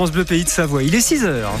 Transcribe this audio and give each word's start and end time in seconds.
France 0.00 0.12
Bleu 0.12 0.24
Pays 0.24 0.44
de 0.44 0.48
Savoie. 0.48 0.82
Il 0.82 0.94
est 0.94 1.02
6 1.02 1.26
heures. 1.26 1.52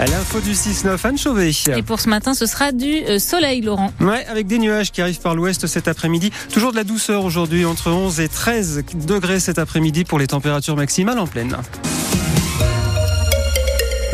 L'info 0.00 0.40
du 0.40 0.54
6-9, 0.54 1.06
Anne 1.06 1.16
Chauvet. 1.16 1.52
Et 1.76 1.84
pour 1.84 2.00
ce 2.00 2.08
matin, 2.08 2.34
ce 2.34 2.46
sera 2.46 2.72
du 2.72 3.04
euh, 3.04 3.20
soleil, 3.20 3.60
Laurent. 3.60 3.92
Ouais, 4.00 4.26
avec 4.26 4.48
des 4.48 4.58
nuages 4.58 4.90
qui 4.90 5.02
arrivent 5.02 5.20
par 5.20 5.36
l'ouest 5.36 5.68
cet 5.68 5.86
après-midi. 5.86 6.32
Toujours 6.52 6.72
de 6.72 6.76
la 6.76 6.82
douceur 6.82 7.24
aujourd'hui, 7.24 7.64
entre 7.64 7.92
11 7.92 8.18
et 8.18 8.28
13 8.28 8.82
degrés 9.06 9.38
cet 9.38 9.60
après-midi 9.60 10.02
pour 10.02 10.18
les 10.18 10.26
températures 10.26 10.74
maximales 10.74 11.20
en 11.20 11.28
pleine. 11.28 11.56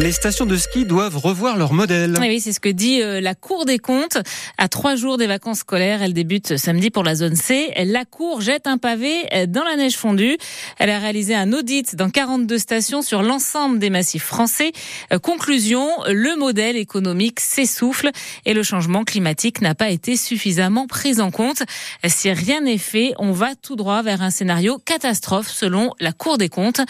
Les 0.02 0.10
stations 0.10 0.46
de 0.46 0.56
ski 0.56 0.84
doivent 0.84 1.16
revoir 1.16 1.56
leur 1.56 1.72
modèle. 1.72 2.16
Oui, 2.18 2.40
c'est 2.40 2.52
ce 2.52 2.58
que 2.58 2.68
dit 2.68 3.00
euh, 3.00 3.20
la 3.20 3.36
Cour 3.36 3.66
des 3.66 3.78
comptes. 3.78 4.18
À 4.58 4.66
trois 4.66 4.96
jours 4.96 5.16
des 5.16 5.28
vacances 5.28 5.60
scolaires, 5.60 6.02
elle 6.02 6.12
débute 6.12 6.56
samedi 6.56 6.90
pour 6.90 7.04
la 7.04 7.14
zone 7.14 7.36
C. 7.36 7.72
La 7.84 8.04
Cour 8.04 8.40
jette 8.40 8.66
un 8.66 8.78
pavé 8.78 9.12
euh, 9.32 9.46
dans 9.46 9.62
la 9.62 9.76
neige 9.76 9.94
fondue. 9.96 10.36
Elle 10.80 10.90
a 10.90 10.98
réalisé 10.98 11.36
un 11.36 11.52
audit 11.52 11.94
dans 11.94 12.10
42 12.10 12.58
stations 12.58 13.00
sur 13.02 13.22
l'ensemble 13.22 13.78
des 13.78 13.90
massifs 13.90 14.24
français. 14.24 14.72
Euh, 15.12 15.20
conclusion, 15.20 15.88
le 16.08 16.36
modèle 16.36 16.76
économique 16.76 17.38
s'essouffle 17.38 18.10
et 18.44 18.54
le 18.54 18.64
changement 18.64 19.04
climatique 19.04 19.60
n'a 19.60 19.76
pas 19.76 19.90
été 19.90 20.16
suffisamment 20.16 20.88
pris 20.88 21.20
en 21.20 21.30
compte. 21.30 21.62
Si 22.08 22.28
rien 22.32 22.62
n'est 22.62 22.76
fait, 22.76 23.12
on 23.20 23.30
va 23.30 23.54
tout 23.54 23.76
droit 23.76 24.02
vers 24.02 24.22
un 24.22 24.30
scénario 24.30 24.78
catastrophe 24.84 25.48
selon 25.48 25.92
la 26.00 26.10
Cour 26.10 26.38
des 26.38 26.48
comptes. 26.48 26.80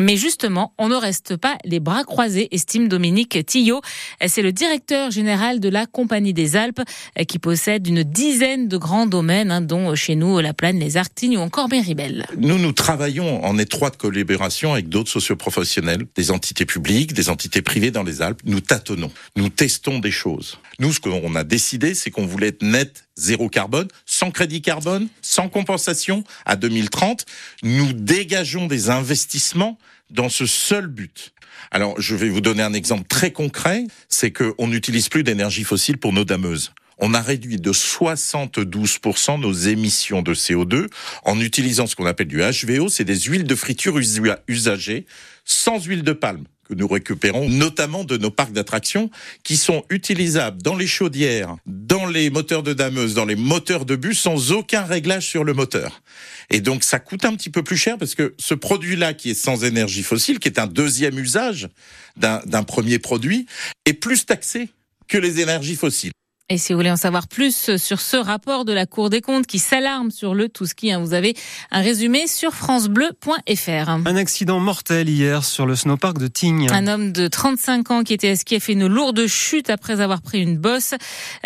Mais 0.00 0.16
justement, 0.16 0.72
on 0.78 0.88
ne 0.88 0.96
reste 0.96 1.36
pas 1.36 1.58
les 1.66 1.78
bras 1.78 2.04
croisés 2.04 2.48
estime 2.54 2.88
Dominique 2.88 3.44
Tillot. 3.44 3.80
C'est 4.26 4.42
le 4.42 4.52
directeur 4.52 5.10
général 5.10 5.60
de 5.60 5.68
la 5.68 5.86
Compagnie 5.86 6.32
des 6.32 6.56
Alpes 6.56 6.80
qui 7.28 7.38
possède 7.38 7.86
une 7.86 8.02
dizaine 8.02 8.68
de 8.68 8.76
grands 8.76 9.06
domaines, 9.06 9.50
hein, 9.50 9.60
dont 9.60 9.94
chez 9.94 10.14
nous 10.14 10.38
la 10.38 10.54
Plaine, 10.54 10.78
les 10.78 10.96
Arctignes 10.96 11.36
ou 11.36 11.40
encore 11.40 11.68
Méribel. 11.68 12.26
Nous, 12.38 12.58
nous 12.58 12.72
travaillons 12.72 13.44
en 13.44 13.58
étroite 13.58 13.96
collaboration 13.96 14.72
avec 14.72 14.88
d'autres 14.88 15.10
socioprofessionnels, 15.10 16.06
des 16.14 16.30
entités 16.30 16.64
publiques, 16.64 17.12
des 17.12 17.28
entités 17.28 17.62
privées 17.62 17.90
dans 17.90 18.02
les 18.02 18.22
Alpes. 18.22 18.40
Nous 18.44 18.60
tâtonnons, 18.60 19.10
nous 19.36 19.48
testons 19.48 19.98
des 19.98 20.10
choses. 20.10 20.58
Nous, 20.78 20.92
ce 20.92 21.00
qu'on 21.00 21.34
a 21.34 21.44
décidé, 21.44 21.94
c'est 21.94 22.10
qu'on 22.10 22.26
voulait 22.26 22.48
être 22.48 22.62
net 22.62 23.04
zéro 23.16 23.48
carbone, 23.48 23.88
sans 24.06 24.30
crédit 24.30 24.60
carbone, 24.60 25.08
sans 25.22 25.48
compensation 25.48 26.24
à 26.46 26.56
2030. 26.56 27.26
Nous 27.62 27.92
dégageons 27.92 28.66
des 28.66 28.90
investissements 28.90 29.78
dans 30.14 30.28
ce 30.28 30.46
seul 30.46 30.86
but. 30.86 31.34
Alors, 31.70 32.00
je 32.00 32.14
vais 32.14 32.28
vous 32.28 32.40
donner 32.40 32.62
un 32.62 32.72
exemple 32.72 33.04
très 33.08 33.32
concret, 33.32 33.84
c'est 34.08 34.30
qu'on 34.30 34.68
n'utilise 34.68 35.08
plus 35.08 35.24
d'énergie 35.24 35.64
fossile 35.64 35.98
pour 35.98 36.12
nos 36.12 36.24
dameuses. 36.24 36.72
On 36.98 37.12
a 37.12 37.20
réduit 37.20 37.56
de 37.56 37.72
72% 37.72 39.40
nos 39.40 39.52
émissions 39.52 40.22
de 40.22 40.32
CO2 40.32 40.86
en 41.24 41.40
utilisant 41.40 41.88
ce 41.88 41.96
qu'on 41.96 42.06
appelle 42.06 42.28
du 42.28 42.40
HVO, 42.40 42.88
c'est 42.88 43.04
des 43.04 43.18
huiles 43.18 43.44
de 43.44 43.54
friture 43.56 43.98
usagées 44.46 45.06
sans 45.44 45.84
huile 45.84 46.04
de 46.04 46.12
palme 46.12 46.44
que 46.64 46.74
nous 46.74 46.88
récupérons 46.88 47.48
notamment 47.48 48.04
de 48.04 48.16
nos 48.16 48.30
parcs 48.30 48.52
d'attractions 48.52 49.10
qui 49.42 49.56
sont 49.56 49.84
utilisables 49.90 50.62
dans 50.62 50.76
les 50.76 50.86
chaudières, 50.86 51.56
dans 51.66 52.06
les 52.06 52.30
moteurs 52.30 52.62
de 52.62 52.72
dameuse, 52.72 53.14
dans 53.14 53.24
les 53.24 53.36
moteurs 53.36 53.84
de 53.84 53.96
bus 53.96 54.18
sans 54.18 54.52
aucun 54.52 54.82
réglage 54.82 55.26
sur 55.26 55.44
le 55.44 55.54
moteur. 55.54 56.02
Et 56.50 56.60
donc 56.60 56.84
ça 56.84 56.98
coûte 56.98 57.24
un 57.24 57.34
petit 57.34 57.50
peu 57.50 57.62
plus 57.62 57.76
cher 57.76 57.98
parce 57.98 58.14
que 58.14 58.34
ce 58.38 58.54
produit-là 58.54 59.14
qui 59.14 59.30
est 59.30 59.34
sans 59.34 59.64
énergie 59.64 60.02
fossile, 60.02 60.38
qui 60.38 60.48
est 60.48 60.58
un 60.58 60.66
deuxième 60.66 61.18
usage 61.18 61.68
d'un 62.16 62.62
premier 62.62 62.98
produit, 62.98 63.46
est 63.86 63.94
plus 63.94 64.26
taxé 64.26 64.68
que 65.08 65.18
les 65.18 65.40
énergies 65.40 65.76
fossiles. 65.76 66.12
Et 66.50 66.58
si 66.58 66.74
vous 66.74 66.78
voulez 66.78 66.90
en 66.90 66.96
savoir 66.96 67.26
plus 67.26 67.74
sur 67.78 68.02
ce 68.02 68.18
rapport 68.18 68.66
de 68.66 68.74
la 68.74 68.84
Cour 68.84 69.08
des 69.08 69.22
comptes 69.22 69.46
qui 69.46 69.58
s'alarme 69.58 70.10
sur 70.10 70.34
le 70.34 70.50
tout 70.50 70.66
ski, 70.66 70.92
hein, 70.92 70.98
vous 70.98 71.14
avez 71.14 71.34
un 71.70 71.80
résumé 71.80 72.26
sur 72.26 72.52
francebleu.fr. 72.52 73.88
Un 73.88 74.16
accident 74.16 74.60
mortel 74.60 75.08
hier 75.08 75.42
sur 75.42 75.64
le 75.64 75.74
snowpark 75.74 76.18
de 76.18 76.26
Tignes. 76.26 76.68
Un 76.70 76.86
homme 76.86 77.12
de 77.12 77.28
35 77.28 77.90
ans 77.90 78.02
qui 78.04 78.12
était 78.12 78.28
à 78.28 78.36
ski 78.36 78.56
a 78.56 78.60
fait 78.60 78.74
une 78.74 78.86
lourde 78.86 79.26
chute 79.26 79.70
après 79.70 80.02
avoir 80.02 80.20
pris 80.20 80.42
une 80.42 80.58
bosse. 80.58 80.92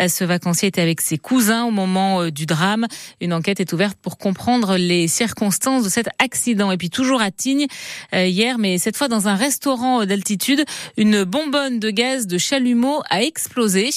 Euh, 0.01 0.09
ce 0.09 0.25
vacancier 0.25 0.67
était 0.67 0.81
avec 0.81 0.99
ses 0.99 1.17
cousins 1.17 1.63
au 1.63 1.71
moment 1.71 2.23
euh, 2.23 2.29
du 2.29 2.45
drame. 2.45 2.85
Une 3.21 3.31
enquête 3.31 3.61
est 3.61 3.71
ouverte 3.71 3.97
pour 4.01 4.17
comprendre 4.17 4.75
les 4.75 5.07
circonstances 5.07 5.85
de 5.85 5.89
cet 5.89 6.09
accident. 6.21 6.73
Et 6.73 6.77
puis 6.77 6.89
toujours 6.89 7.21
à 7.21 7.31
Tignes 7.31 7.67
euh, 8.13 8.25
hier, 8.25 8.57
mais 8.57 8.77
cette 8.77 8.97
fois 8.97 9.07
dans 9.07 9.29
un 9.29 9.35
restaurant 9.35 10.05
d'altitude, 10.05 10.65
une 10.97 11.23
bonbonne 11.23 11.79
de 11.79 11.89
gaz 11.89 12.27
de 12.27 12.37
chalumeau 12.37 13.01
a 13.09 13.23
explosé. 13.23 13.91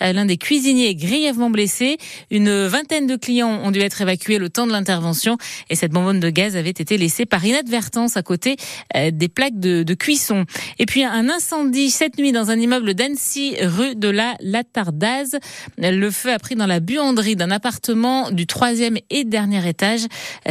L'un 0.00 0.24
des 0.24 0.38
cuisinier 0.46 0.94
grièvement 0.94 1.50
blessé. 1.50 1.98
Une 2.30 2.68
vingtaine 2.68 3.08
de 3.08 3.16
clients 3.16 3.62
ont 3.64 3.72
dû 3.72 3.80
être 3.80 4.00
évacués 4.00 4.38
le 4.38 4.48
temps 4.48 4.68
de 4.68 4.70
l'intervention 4.70 5.38
et 5.70 5.74
cette 5.74 5.90
bonbonne 5.90 6.20
de 6.20 6.30
gaz 6.30 6.56
avait 6.56 6.70
été 6.70 6.96
laissée 6.98 7.26
par 7.26 7.44
inadvertance 7.44 8.16
à 8.16 8.22
côté 8.22 8.54
euh, 8.94 9.10
des 9.12 9.28
plaques 9.28 9.58
de, 9.58 9.82
cuisson. 9.94 10.44
Et 10.78 10.86
puis 10.86 11.02
un 11.02 11.28
incendie 11.28 11.90
cette 11.90 12.16
nuit 12.16 12.30
dans 12.30 12.52
un 12.52 12.60
immeuble 12.60 12.94
d'Annecy, 12.94 13.56
rue 13.60 13.96
de 13.96 14.06
la 14.08 14.36
Latardaz. 14.38 15.36
Le 15.78 16.10
feu 16.12 16.32
a 16.32 16.38
pris 16.38 16.54
dans 16.54 16.66
la 16.66 16.78
buanderie 16.78 17.34
d'un 17.34 17.50
appartement 17.50 18.30
du 18.30 18.46
troisième 18.46 18.98
et 19.10 19.24
dernier 19.24 19.68
étage. 19.68 20.02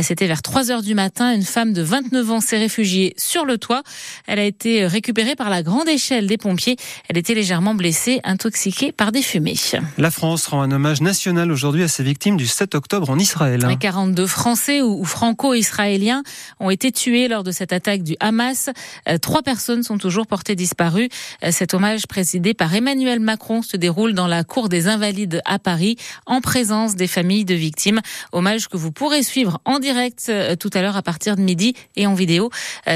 C'était 0.02 0.28
vers 0.28 0.42
3 0.42 0.72
heures 0.72 0.82
du 0.82 0.94
matin. 0.94 1.34
Une 1.34 1.44
femme 1.44 1.72
de 1.72 1.82
29 1.82 2.32
ans 2.32 2.42
s'est 2.42 2.58
réfugiée 2.58 3.14
sur 3.16 3.46
le 3.46 3.58
toit. 3.58 3.84
Elle 4.28 4.40
a 4.40 4.46
été 4.46 4.86
récupérée 4.88 5.36
par 5.36 5.50
la 5.50 5.64
grande 5.64 5.88
échelle 5.88 6.28
des 6.28 6.38
pompiers. 6.38 6.76
Elle 7.08 7.18
était 7.18 7.34
légèrement 7.34 7.76
blessée, 7.76 8.20
intoxiquée 8.26 8.92
par 8.92 9.14
des 9.14 9.22
fumées. 9.22 9.56
La 9.98 10.12
France 10.12 10.48
rend 10.48 10.62
un 10.62 10.72
hommage 10.72 11.02
national 11.02 11.52
aujourd'hui 11.52 11.84
à 11.84 11.88
ses 11.88 12.04
victimes 12.04 12.38
du 12.38 12.48
7 12.48 12.76
octobre 12.76 13.10
en 13.10 13.20
Israël. 13.20 13.66
42 13.80 14.28
Français 14.28 14.82
ou 14.82 15.04
franco-israéliens 15.06 16.24
ont 16.60 16.70
été 16.70 16.92
tués 16.92 17.28
lors 17.28 17.44
de 17.44 17.52
cette 17.52 17.74
attaque 17.74 18.04
du 18.04 18.16
Hamas. 18.20 18.70
Euh, 19.08 19.18
trois 19.18 19.44
personnes 19.44 19.84
sont 19.84 19.98
toujours 19.98 20.28
portées 20.28 20.56
disparues. 20.56 21.10
Euh, 21.44 21.52
cet 21.52 21.74
hommage 21.74 22.08
présidé 22.08 22.54
par 22.54 22.74
Emmanuel 22.74 23.20
Macron 23.20 23.62
se 23.62 23.78
déroule 23.78 24.14
dans 24.14 24.28
la 24.28 24.44
cour 24.44 24.70
des 24.70 24.88
Invalides 24.88 25.42
à 25.46 25.60
Paris 25.60 25.98
en 26.26 26.42
présence 26.42 26.96
des 26.96 27.08
familles 27.08 27.46
de 27.46 27.56
victimes. 27.56 28.02
Hommage 28.32 28.68
que 28.68 28.78
vous 28.78 28.92
pourrez 28.92 29.24
suivre 29.24 29.60
en 29.66 29.80
direct 29.80 30.26
euh, 30.30 30.56
tout 30.56 30.70
à 30.74 30.82
l'heure 30.82 30.98
à 30.98 31.04
partir 31.04 31.36
de 31.36 31.42
midi 31.42 31.74
et 31.96 32.08
en 32.08 32.14
vidéo 32.14 32.50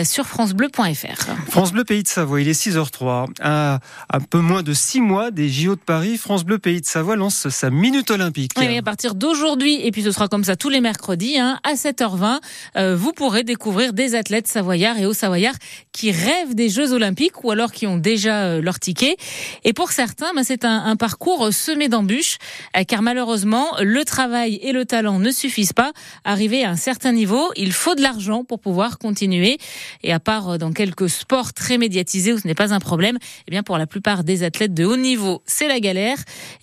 sur 0.03 0.25
francebleu.fr. 0.25 1.49
France 1.49 1.71
Bleu 1.71 1.83
Pays 1.83 2.03
de 2.03 2.07
Savoie, 2.07 2.41
il 2.41 2.47
est 2.47 2.59
6h03. 2.59 3.27
À 3.41 3.79
un 4.11 4.19
peu 4.19 4.39
moins 4.39 4.63
de 4.63 4.73
six 4.73 5.01
mois 5.01 5.31
des 5.31 5.49
JO 5.49 5.75
de 5.75 5.79
Paris, 5.79 6.17
France 6.17 6.43
Bleu 6.43 6.59
Pays 6.59 6.78
de 6.81 6.85
Savoie 6.85 7.15
lance 7.15 7.49
sa 7.49 7.69
minute 7.69 8.11
olympique. 8.11 8.51
Oui, 8.57 8.77
à 8.77 8.81
partir 8.81 9.15
d'aujourd'hui, 9.15 9.85
et 9.85 9.91
puis 9.91 10.03
ce 10.03 10.11
sera 10.11 10.27
comme 10.27 10.43
ça 10.43 10.55
tous 10.55 10.69
les 10.69 10.81
mercredis, 10.81 11.37
hein, 11.37 11.59
à 11.63 11.73
7h20, 11.73 12.39
euh, 12.77 12.95
vous 12.95 13.13
pourrez 13.13 13.43
découvrir 13.43 13.93
des 13.93 14.15
athlètes 14.15 14.47
savoyards 14.47 14.97
et 14.97 15.05
hauts 15.05 15.13
savoyards 15.13 15.55
qui 15.91 16.11
rêvent 16.11 16.55
des 16.55 16.69
Jeux 16.69 16.93
olympiques 16.93 17.43
ou 17.43 17.51
alors 17.51 17.71
qui 17.71 17.87
ont 17.87 17.97
déjà 17.97 18.43
euh, 18.43 18.61
leur 18.61 18.79
ticket. 18.79 19.17
Et 19.63 19.73
pour 19.73 19.91
certains, 19.91 20.33
ben, 20.35 20.43
c'est 20.43 20.65
un, 20.65 20.95
parcours 20.95 21.53
semé 21.53 21.87
d'embûches, 21.87 22.37
euh, 22.77 22.83
car 22.83 23.01
malheureusement, 23.01 23.67
le 23.81 24.03
travail 24.05 24.59
et 24.61 24.71
le 24.71 24.85
talent 24.85 25.19
ne 25.19 25.31
suffisent 25.31 25.73
pas. 25.73 25.91
Arrivé 26.23 26.63
à 26.63 26.71
un 26.71 26.75
certain 26.75 27.11
niveau, 27.11 27.49
il 27.55 27.71
faut 27.71 27.95
de 27.95 28.01
l'argent 28.01 28.43
pour 28.43 28.59
pouvoir 28.59 28.97
continuer. 28.97 29.57
Et 30.03 30.11
à 30.13 30.19
part 30.19 30.57
dans 30.57 30.71
quelques 30.71 31.09
sports 31.09 31.53
très 31.53 31.77
médiatisés 31.77 32.33
où 32.33 32.39
ce 32.39 32.47
n'est 32.47 32.55
pas 32.55 32.73
un 32.73 32.79
problème, 32.79 33.17
eh 33.47 33.51
bien 33.51 33.63
pour 33.63 33.77
la 33.77 33.87
plupart 33.87 34.23
des 34.23 34.43
athlètes 34.43 34.73
de 34.73 34.85
haut 34.85 34.97
niveau, 34.97 35.41
c'est 35.45 35.67
la 35.67 35.79
galère. 35.79 36.17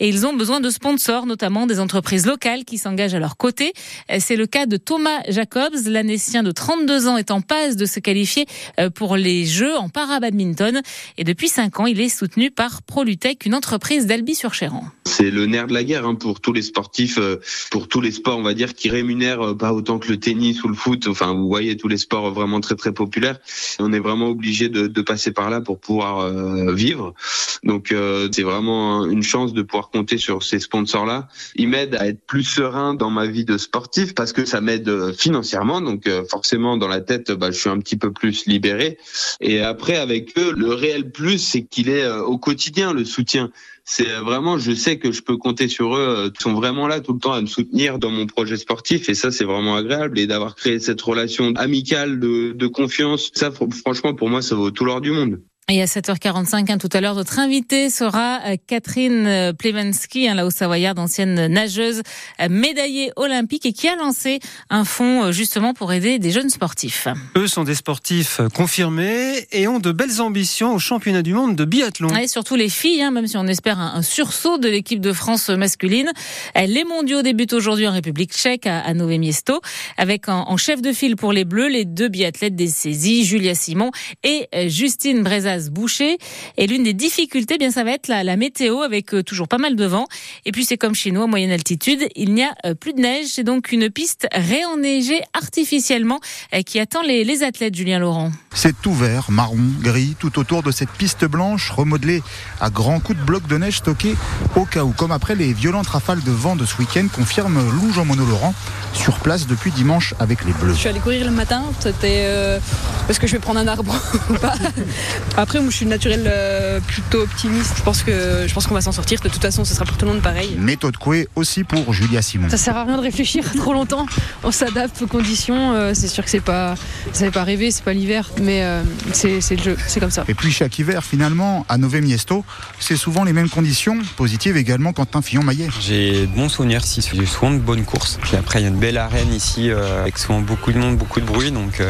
Ils 0.08 0.26
ont 0.26 0.34
besoin 0.34 0.60
de 0.60 0.70
sponsors, 0.70 1.26
notamment 1.26 1.66
des 1.66 1.80
entreprises 1.80 2.26
locales 2.26 2.64
qui 2.64 2.78
s'engagent 2.78 3.14
à 3.14 3.18
leur 3.18 3.36
côté. 3.36 3.72
C'est 4.18 4.36
le 4.36 4.46
cas 4.46 4.66
de 4.66 4.76
Thomas 4.76 5.20
Jacobs, 5.28 5.74
l'annécien 5.86 6.42
de 6.42 6.50
32 6.50 7.08
ans 7.08 7.16
est 7.16 7.30
en 7.30 7.40
passe 7.40 7.76
de 7.76 7.86
se 7.86 8.00
qualifier 8.00 8.46
euh, 8.78 8.90
pour 8.90 9.16
les 9.16 9.44
Jeux 9.44 9.76
en 9.76 9.88
para-badminton. 9.88 10.80
Et 11.18 11.24
depuis 11.24 11.48
5 11.48 11.80
ans, 11.80 11.86
il 11.86 12.00
est 12.00 12.08
soutenu 12.08 12.50
par 12.50 12.82
Prolutech, 12.82 13.46
une 13.46 13.54
entreprise 13.54 14.06
d'Albi-sur-Chéran. 14.06 14.84
C'est 15.04 15.30
le 15.30 15.46
nerf 15.46 15.66
de 15.66 15.74
la 15.74 15.84
guerre 15.84 16.06
hein, 16.06 16.14
pour 16.14 16.40
tous 16.40 16.52
les 16.52 16.62
sportifs, 16.62 17.18
euh, 17.18 17.36
pour 17.70 17.88
tous 17.88 18.00
les 18.00 18.10
sports, 18.10 18.38
on 18.38 18.42
va 18.42 18.54
dire, 18.54 18.74
qui 18.74 18.88
rémunèrent 18.88 19.42
euh, 19.42 19.54
pas 19.54 19.72
autant 19.72 19.98
que 19.98 20.08
le 20.08 20.18
tennis 20.18 20.62
ou 20.64 20.68
le 20.68 20.74
foot. 20.74 21.06
Enfin, 21.08 21.34
vous 21.34 21.48
voyez 21.48 21.76
tous 21.76 21.88
les 21.88 21.98
sports 21.98 22.32
vraiment 22.32 22.60
très 22.60 22.76
très 22.76 22.92
populaires. 22.92 23.38
On 23.78 23.92
est 23.92 23.98
vraiment 23.98 24.28
obligé 24.28 24.68
de, 24.68 25.00
passer 25.06 25.30
par 25.30 25.50
là 25.50 25.60
pour 25.60 25.78
pouvoir 25.78 26.28
vivre. 26.74 27.14
Donc 27.62 27.94
c'est 28.32 28.42
vraiment 28.42 29.06
une 29.06 29.22
chance 29.22 29.52
de 29.52 29.62
pouvoir 29.62 29.90
compter 29.96 30.18
sur 30.18 30.42
ces 30.42 30.58
sponsors-là. 30.58 31.28
Ils 31.54 31.68
m'aident 31.68 31.94
à 31.94 32.06
être 32.06 32.20
plus 32.26 32.44
serein 32.44 32.94
dans 32.94 33.10
ma 33.10 33.26
vie 33.26 33.44
de 33.44 33.56
sportif 33.56 34.14
parce 34.14 34.32
que 34.32 34.44
ça 34.44 34.60
m'aide 34.60 34.88
euh, 34.88 35.12
financièrement. 35.12 35.80
Donc 35.80 36.06
euh, 36.06 36.24
forcément, 36.28 36.76
dans 36.76 36.88
la 36.88 37.00
tête, 37.00 37.32
bah, 37.32 37.50
je 37.50 37.58
suis 37.58 37.70
un 37.70 37.78
petit 37.78 37.96
peu 37.96 38.12
plus 38.12 38.46
libéré. 38.46 38.98
Et 39.40 39.60
après, 39.60 39.96
avec 39.96 40.36
eux, 40.38 40.52
le 40.56 40.72
réel 40.74 41.10
plus, 41.10 41.38
c'est 41.38 41.62
qu'il 41.62 41.88
est 41.88 42.04
euh, 42.04 42.22
au 42.22 42.38
quotidien, 42.38 42.92
le 42.92 43.04
soutien 43.04 43.50
c'est 43.88 44.16
vraiment, 44.16 44.58
je 44.58 44.72
sais 44.72 44.98
que 44.98 45.12
je 45.12 45.22
peux 45.22 45.36
compter 45.36 45.68
sur 45.68 45.94
eux. 45.94 46.32
Ils 46.34 46.42
sont 46.42 46.54
vraiment 46.54 46.88
là 46.88 46.98
tout 46.98 47.12
le 47.12 47.20
temps 47.20 47.32
à 47.32 47.40
me 47.40 47.46
soutenir 47.46 48.00
dans 48.00 48.10
mon 48.10 48.26
projet 48.26 48.56
sportif 48.56 49.08
et 49.08 49.14
ça, 49.14 49.30
c'est 49.30 49.44
vraiment 49.44 49.76
agréable. 49.76 50.18
Et 50.18 50.26
d'avoir 50.26 50.56
créé 50.56 50.80
cette 50.80 51.00
relation 51.00 51.52
amicale 51.54 52.18
de, 52.18 52.50
de 52.50 52.66
confiance, 52.66 53.30
ça, 53.32 53.52
franchement, 53.52 54.12
pour 54.12 54.28
moi, 54.28 54.42
ça 54.42 54.56
vaut 54.56 54.72
tout 54.72 54.84
l'or 54.84 55.00
du 55.00 55.12
monde. 55.12 55.40
Et 55.68 55.82
à 55.82 55.86
7h45, 55.86 56.70
hein, 56.70 56.78
tout 56.78 56.88
à 56.92 57.00
l'heure, 57.00 57.16
notre 57.16 57.40
invitée 57.40 57.90
sera 57.90 58.38
euh, 58.46 58.56
Catherine 58.68 59.26
euh, 59.26 59.52
Plevensky, 59.52 60.28
hein, 60.28 60.34
la 60.36 60.46
haut-savoyarde, 60.46 60.96
ancienne 61.00 61.48
nageuse, 61.48 62.02
euh, 62.40 62.46
médaillée 62.48 63.10
olympique 63.16 63.66
et 63.66 63.72
qui 63.72 63.88
a 63.88 63.96
lancé 63.96 64.38
un 64.70 64.84
fonds 64.84 65.32
justement 65.32 65.74
pour 65.74 65.92
aider 65.92 66.20
des 66.20 66.30
jeunes 66.30 66.50
sportifs. 66.50 67.08
Eux 67.36 67.48
sont 67.48 67.64
des 67.64 67.74
sportifs 67.74 68.40
confirmés 68.54 69.44
et 69.50 69.66
ont 69.66 69.80
de 69.80 69.90
belles 69.90 70.20
ambitions 70.20 70.72
au 70.72 70.78
championnat 70.78 71.22
du 71.22 71.34
monde 71.34 71.56
de 71.56 71.64
biathlon. 71.64 72.14
Et 72.16 72.28
surtout 72.28 72.54
les 72.54 72.68
filles, 72.68 73.02
hein, 73.02 73.10
même 73.10 73.26
si 73.26 73.36
on 73.36 73.48
espère 73.48 73.80
un, 73.80 74.02
sursaut 74.02 74.58
de 74.58 74.68
l'équipe 74.68 75.00
de 75.00 75.12
France 75.12 75.48
masculine. 75.48 76.12
Les 76.54 76.84
mondiaux 76.84 77.22
débutent 77.22 77.54
aujourd'hui 77.54 77.88
en 77.88 77.92
République 77.92 78.32
tchèque 78.32 78.68
à, 78.68 78.94
Nové 78.94 79.18
Miesto, 79.18 79.60
avec 79.96 80.28
en, 80.28 80.56
chef 80.56 80.80
de 80.80 80.92
file 80.92 81.16
pour 81.16 81.32
les 81.32 81.44
Bleus 81.44 81.68
les 81.68 81.84
deux 81.84 82.06
biathlètes 82.06 82.54
des 82.54 82.68
saisies, 82.68 83.24
Julia 83.24 83.56
Simon 83.56 83.90
et 84.22 84.46
Justine 84.68 85.24
Boucher. 85.70 86.18
Et 86.56 86.66
l'une 86.66 86.82
des 86.82 86.92
difficultés, 86.92 87.54
eh 87.54 87.58
bien, 87.58 87.70
ça 87.70 87.84
va 87.84 87.92
être 87.92 88.08
la, 88.08 88.24
la 88.24 88.36
météo 88.36 88.80
avec 88.80 89.14
euh, 89.14 89.22
toujours 89.22 89.48
pas 89.48 89.58
mal 89.58 89.76
de 89.76 89.84
vent. 89.84 90.06
Et 90.44 90.52
puis 90.52 90.64
c'est 90.64 90.76
comme 90.76 90.94
chez 90.94 91.10
nous, 91.10 91.22
à 91.22 91.26
moyenne 91.26 91.50
altitude, 91.50 92.06
il 92.14 92.34
n'y 92.34 92.44
a 92.44 92.54
euh, 92.64 92.74
plus 92.74 92.92
de 92.92 93.00
neige. 93.00 93.26
C'est 93.28 93.44
donc 93.44 93.72
une 93.72 93.90
piste 93.90 94.26
réenneigée 94.32 95.20
artificiellement 95.32 96.20
euh, 96.54 96.62
qui 96.62 96.78
attend 96.78 97.02
les, 97.02 97.24
les 97.24 97.42
athlètes, 97.42 97.74
Julien 97.74 97.98
Laurent. 97.98 98.32
C'est 98.54 98.80
tout 98.80 98.94
vert, 98.94 99.30
marron, 99.30 99.58
gris, 99.80 100.16
tout 100.18 100.38
autour 100.38 100.62
de 100.62 100.70
cette 100.70 100.90
piste 100.90 101.24
blanche 101.24 101.70
remodelée 101.70 102.22
à 102.60 102.70
grands 102.70 103.00
coups 103.00 103.18
de 103.18 103.24
blocs 103.24 103.46
de 103.46 103.58
neige 103.58 103.78
stockés 103.78 104.14
au 104.54 104.64
cas 104.64 104.84
où, 104.84 104.92
comme 104.92 105.12
après 105.12 105.34
les 105.34 105.52
violentes 105.52 105.88
rafales 105.88 106.22
de 106.22 106.30
vent 106.30 106.56
de 106.56 106.64
ce 106.64 106.76
week-end, 106.78 107.06
confirme 107.14 107.58
Lou 107.70 107.92
Jean-Mono 107.92 108.24
Laurent 108.24 108.54
sur 108.94 109.18
place 109.20 109.46
depuis 109.46 109.70
dimanche 109.70 110.14
avec 110.18 110.44
les 110.44 110.52
Bleus. 110.52 110.72
Je 110.72 110.78
suis 110.78 110.88
allé 110.88 111.00
courir 111.00 111.26
le 111.26 111.32
matin, 111.32 111.64
c'était 111.80 112.58
parce 113.06 113.18
que 113.18 113.26
je 113.26 113.32
vais 113.32 113.38
prendre 113.38 113.60
un 113.60 113.68
arbre 113.68 113.94
ou 114.30 114.34
pas? 114.34 114.54
Après, 115.46 115.60
moi, 115.60 115.70
je 115.70 115.76
suis 115.76 115.86
naturel 115.86 116.24
euh, 116.26 116.80
plutôt 116.80 117.20
optimiste. 117.20 117.74
Je 117.76 117.82
pense 117.84 118.02
que 118.02 118.46
je 118.48 118.52
pense 118.52 118.66
qu'on 118.66 118.74
va 118.74 118.80
s'en 118.80 118.90
sortir. 118.90 119.20
De 119.20 119.28
toute 119.28 119.40
façon, 119.40 119.64
ce 119.64 119.74
sera 119.74 119.84
pour 119.84 119.96
tout 119.96 120.04
le 120.04 120.10
monde 120.10 120.20
pareil. 120.20 120.56
Méthode 120.58 120.96
Coué 120.96 121.28
aussi 121.36 121.62
pour 121.62 121.92
Julia 121.92 122.20
Simon. 122.20 122.48
Ça 122.50 122.56
sert 122.56 122.76
à 122.76 122.82
rien 122.82 122.96
de 122.96 123.02
réfléchir 123.02 123.44
trop 123.56 123.72
longtemps. 123.72 124.06
On 124.42 124.50
s'adapte 124.50 125.02
aux 125.02 125.06
conditions. 125.06 125.72
Euh, 125.72 125.92
c'est 125.94 126.08
sûr 126.08 126.24
que 126.24 126.30
c'est 126.30 126.40
pas, 126.40 126.74
ça 127.12 127.30
pas 127.30 127.44
rêver, 127.44 127.70
c'est 127.70 127.84
pas 127.84 127.92
l'hiver, 127.92 128.28
mais 128.42 128.64
euh, 128.64 128.82
c'est 129.12 129.38
le 129.52 129.62
jeu, 129.62 129.76
c'est 129.86 130.00
comme 130.00 130.10
ça. 130.10 130.24
Et 130.26 130.34
puis 130.34 130.50
chaque 130.50 130.76
hiver, 130.80 131.04
finalement, 131.04 131.64
à 131.68 131.78
Nové 131.78 132.00
Miesto, 132.00 132.44
c'est 132.80 132.96
souvent 132.96 133.22
les 133.22 133.32
mêmes 133.32 133.48
conditions. 133.48 133.98
Positives 134.16 134.56
également 134.56 134.92
Quentin 134.92 135.22
Fillon-Maillet. 135.22 135.68
J'ai 135.80 136.22
de 136.22 136.34
bons 136.34 136.48
souvenirs 136.48 136.80
ici. 136.80 137.08
J'ai 137.14 137.24
souvent 137.24 137.52
de 137.52 137.58
bonnes 137.58 137.84
courses. 137.84 138.18
Puis 138.20 138.36
après, 138.36 138.58
il 138.58 138.62
y 138.62 138.66
a 138.66 138.70
une 138.70 138.80
belle 138.80 138.98
arène 138.98 139.32
ici 139.32 139.70
avec 139.70 140.18
souvent 140.18 140.40
beaucoup 140.40 140.72
de 140.72 140.78
monde, 140.78 140.96
beaucoup 140.96 141.20
de 141.20 141.24
bruit. 141.24 141.52
Donc 141.52 141.80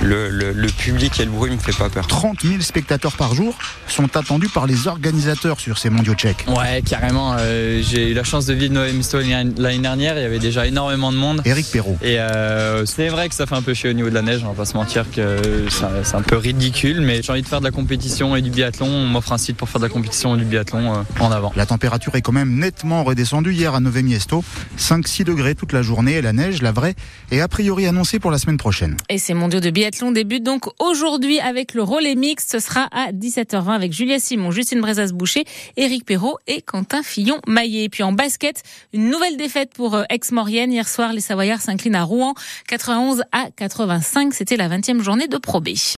le, 0.00 0.30
le, 0.30 0.52
le, 0.52 0.68
public 0.68 1.18
et 1.18 1.24
le 1.24 1.32
bruit 1.32 1.50
me 1.50 1.58
fait 1.58 1.76
pas 1.76 1.90
peur. 1.90 2.06
30 2.06 2.42
000 2.42 2.59
spectateurs 2.62 3.16
par 3.16 3.34
jour 3.34 3.56
sont 3.86 4.16
attendus 4.16 4.48
par 4.48 4.66
les 4.66 4.86
organisateurs 4.86 5.60
sur 5.60 5.78
ces 5.78 5.90
mondiaux 5.90 6.14
tchèques. 6.14 6.44
Ouais, 6.48 6.82
carrément. 6.82 7.36
Euh, 7.38 7.82
j'ai 7.82 8.10
eu 8.10 8.14
la 8.14 8.24
chance 8.24 8.46
de 8.46 8.54
vivre 8.54 8.90
Misto 8.92 9.18
l'année 9.20 9.78
dernière. 9.78 10.16
Il 10.16 10.22
y 10.22 10.24
avait 10.24 10.38
déjà 10.38 10.66
énormément 10.66 11.12
de 11.12 11.16
monde. 11.16 11.42
Éric 11.44 11.66
Perrault. 11.70 11.98
Et 12.02 12.18
euh, 12.18 12.86
c'est 12.86 13.08
vrai 13.08 13.28
que 13.28 13.34
ça 13.34 13.46
fait 13.46 13.54
un 13.54 13.62
peu 13.62 13.74
chier 13.74 13.90
au 13.90 13.92
niveau 13.92 14.08
de 14.08 14.14
la 14.14 14.22
neige. 14.22 14.42
On 14.44 14.48
va 14.48 14.54
pas 14.54 14.64
se 14.64 14.74
mentir 14.74 15.04
que 15.10 15.66
c'est 15.70 16.14
un 16.14 16.22
peu 16.22 16.36
ridicule. 16.36 17.00
Mais 17.00 17.22
j'ai 17.22 17.32
envie 17.32 17.42
de 17.42 17.48
faire 17.48 17.60
de 17.60 17.64
la 17.64 17.70
compétition 17.70 18.36
et 18.36 18.42
du 18.42 18.50
biathlon. 18.50 18.86
On 18.86 19.06
m'offre 19.06 19.32
un 19.32 19.38
site 19.38 19.56
pour 19.56 19.68
faire 19.68 19.80
de 19.80 19.86
la 19.86 19.92
compétition 19.92 20.34
et 20.34 20.38
du 20.38 20.44
biathlon 20.44 20.92
euh, 20.92 21.02
en 21.20 21.30
avant. 21.30 21.52
La 21.56 21.66
température 21.66 22.14
est 22.14 22.22
quand 22.22 22.32
même 22.32 22.58
nettement 22.58 23.04
redescendue 23.04 23.52
hier 23.52 23.74
à 23.74 23.80
Nové 23.80 24.02
Miesto. 24.02 24.44
5-6 24.78 25.24
degrés 25.24 25.54
toute 25.54 25.72
la 25.72 25.82
journée. 25.82 26.14
Et 26.14 26.22
la 26.22 26.32
neige, 26.32 26.62
la 26.62 26.72
vraie, 26.72 26.94
est 27.30 27.40
a 27.40 27.48
priori 27.48 27.86
annoncée 27.86 28.18
pour 28.18 28.30
la 28.30 28.38
semaine 28.38 28.58
prochaine. 28.58 28.96
Et 29.08 29.18
ces 29.18 29.34
mondiaux 29.34 29.60
de 29.60 29.70
biathlon 29.70 30.12
débutent 30.12 30.44
donc 30.44 30.66
aujourd'hui 30.78 31.40
avec 31.40 31.74
le 31.74 31.82
relais 31.82 32.14
mixte. 32.14 32.49
Ce 32.50 32.58
sera 32.58 32.88
à 32.90 33.12
17h20 33.12 33.70
avec 33.70 33.92
Julia 33.92 34.18
Simon, 34.18 34.50
Justine 34.50 34.80
Brezas-Boucher, 34.80 35.44
Éric 35.76 36.04
Perrault 36.04 36.36
et 36.48 36.62
Quentin 36.62 37.00
Fillon-Maillet. 37.04 37.88
Puis 37.88 38.02
en 38.02 38.10
basket, 38.10 38.64
une 38.92 39.08
nouvelle 39.08 39.36
défaite 39.36 39.72
pour 39.72 39.94
euh, 39.94 40.02
Aix-Maurienne. 40.10 40.72
Hier 40.72 40.88
soir, 40.88 41.12
les 41.12 41.20
Savoyards 41.20 41.60
s'inclinent 41.60 41.94
à 41.94 42.02
Rouen, 42.02 42.34
91 42.66 43.22
à 43.30 43.50
85. 43.54 44.34
C'était 44.34 44.56
la 44.56 44.68
20e 44.68 45.00
journée 45.00 45.28
de 45.28 45.38
Pro 45.38 45.60
B. 45.60 45.76